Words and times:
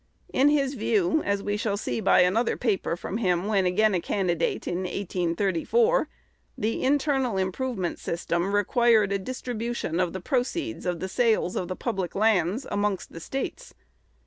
In 0.33 0.49
his 0.49 0.73
view, 0.73 1.21
as 1.25 1.43
we 1.43 1.57
shall 1.57 1.77
see 1.77 1.99
by 2.01 2.21
another 2.21 2.57
paper 2.57 2.97
from 2.97 3.17
him 3.17 3.45
when 3.45 3.67
again 3.67 3.93
a 3.93 4.01
candidate 4.01 4.67
in 4.67 4.79
1834, 4.79 6.09
the 6.57 6.81
internal 6.83 7.37
improvement 7.37 7.99
system 7.99 8.55
required 8.55 9.11
the 9.11 9.19
distribution 9.19 9.99
of 9.99 10.11
the 10.11 10.19
proceeds 10.19 10.87
of 10.87 11.01
the 11.01 11.07
sales 11.07 11.55
of 11.55 11.67
the 11.67 11.75
public 11.75 12.15
lands 12.15 12.65
amongst 12.71 13.13
the 13.13 13.19
States. 13.19 13.75